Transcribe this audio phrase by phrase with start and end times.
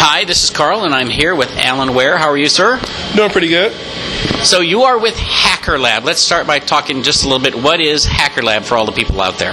[0.00, 0.09] Ha!
[0.20, 2.18] Hi, this is Carl, and I'm here with Alan Ware.
[2.18, 2.78] How are you, sir?
[3.16, 3.72] Doing pretty good.
[4.44, 6.04] So you are with Hacker Lab.
[6.04, 7.54] Let's start by talking just a little bit.
[7.54, 9.52] What is Hacker Lab for all the people out there?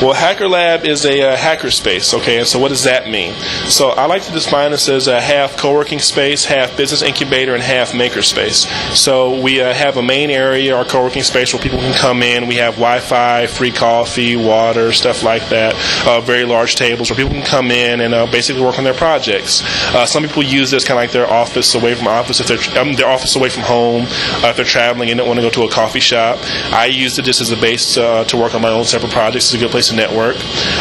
[0.00, 2.38] Well, Hacker Lab is a uh, hacker space, okay?
[2.38, 3.34] And so what does that mean?
[3.68, 7.62] So I like to define this as a half co-working space, half business incubator, and
[7.62, 8.68] half maker space.
[8.98, 12.46] So we uh, have a main area, our co-working space, where people can come in.
[12.46, 15.74] We have Wi-Fi, free coffee, water, stuff like that.
[16.06, 18.94] Uh, very large tables where people can come in and uh, basically work on their
[18.94, 19.62] projects.
[19.94, 22.80] Uh, some people use this kind of like their office away from office, if they're
[22.80, 24.02] um, their office away from home,
[24.42, 26.38] uh, if they're traveling and don't want to go to a coffee shop.
[26.72, 29.46] I use it just as a base uh, to work on my own separate projects.
[29.46, 30.36] It's a good place to network.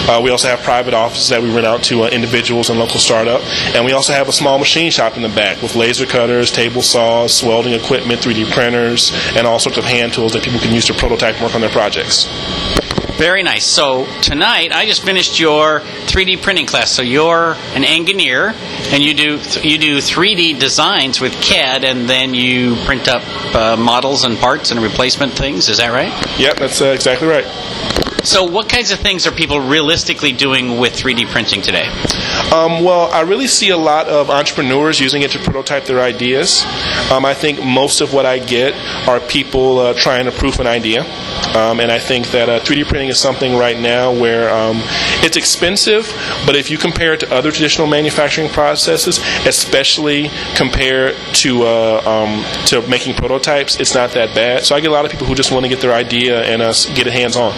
[0.07, 2.99] Uh, we also have private offices that we rent out to uh, individuals and local
[2.99, 3.41] startup,
[3.75, 6.81] and we also have a small machine shop in the back with laser cutters, table
[6.81, 10.85] saws, welding equipment, 3D printers, and all sorts of hand tools that people can use
[10.85, 12.27] to prototype and work on their projects.
[13.15, 13.65] Very nice.
[13.65, 16.91] So tonight, I just finished your 3D printing class.
[16.91, 18.53] So you're an engineer,
[18.91, 23.23] and you do you do 3D designs with CAD, and then you print up
[23.55, 25.69] uh, models and parts and replacement things.
[25.69, 26.39] Is that right?
[26.39, 27.45] Yep, that's uh, exactly right.
[28.23, 31.87] So, what kinds of things are people realistically doing with 3D printing today?
[32.51, 36.63] Um, well, I really see a lot of entrepreneurs using it to prototype their ideas.
[37.11, 38.73] Um, I think most of what I get
[39.07, 41.03] are people uh, trying to proof an idea.
[41.55, 44.81] Um, and I think that uh, 3D printing is something right now where um,
[45.23, 46.05] it's expensive,
[46.45, 52.43] but if you compare it to other traditional manufacturing processes, especially compared to uh, um,
[52.65, 54.65] to making prototypes, it's not that bad.
[54.65, 56.61] So I get a lot of people who just want to get their idea and
[56.61, 57.53] uh, get it hands on.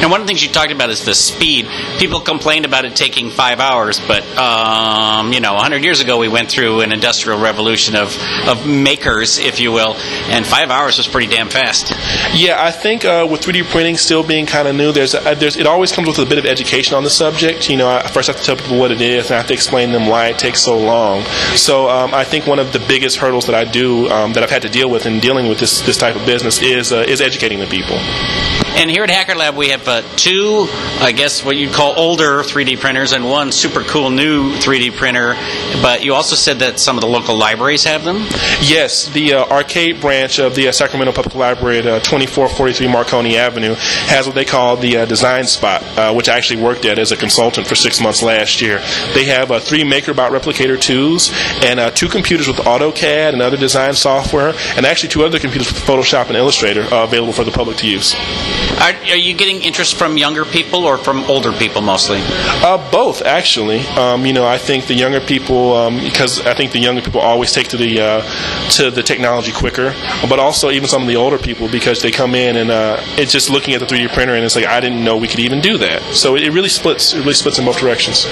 [0.00, 1.68] And one of the things you talked about is the speed.
[1.98, 6.28] People complained about it taking five hours, but um, you know, 100 years ago we
[6.28, 8.16] went through an industrial revolution of,
[8.48, 9.94] of makers, if you will,
[10.30, 11.92] and five hours was pretty damn fast.
[12.34, 15.56] Yeah, I think uh, with 3D printing still being kind of new, there's, a, there's
[15.56, 17.68] it always comes with a bit of education on the subject.
[17.68, 19.54] You know, I first have to tell people what it is, and I have to
[19.54, 21.24] explain them why it takes so long.
[21.54, 24.50] So um, I think one of the biggest hurdles that I do um, that I've
[24.50, 27.20] had to deal with in dealing with this this type of business is uh, is
[27.20, 27.96] educating the people.
[28.74, 30.66] And here at Hacker Lab, we have uh, two,
[31.00, 35.34] I guess, what you'd call older 3D printers and one super cool new 3D printer.
[35.82, 38.16] But you also said that some of the local libraries have them?
[38.60, 43.36] Yes, the uh, arcade branch of the uh, Sacramento Public Library at uh, 2443 Marconi
[43.36, 46.98] Avenue has what they call the uh, Design Spot, uh, which I actually worked at
[46.98, 48.78] as a consultant for six months last year.
[49.14, 51.32] They have three MakerBot replicator 2s
[51.64, 55.82] and two computers with AutoCAD and other design software, and actually two other computers with
[55.82, 58.14] Photoshop and Illustrator available for the public to use.
[58.80, 62.20] Are, are, you getting interest from younger people or from older people mostly?
[62.62, 63.80] Uh, both, actually.
[63.96, 67.22] Um, you know, I think the younger people, um, because I think the younger people
[67.22, 69.94] always take to the uh, to the technology quicker,
[70.28, 73.32] but also even some of the older people because they come in and uh, it's
[73.32, 75.60] just looking at the 3D printer and it's like I didn't know we could even
[75.62, 76.02] do that.
[76.14, 77.14] So it, really splits.
[77.14, 78.26] It really splits in both directions.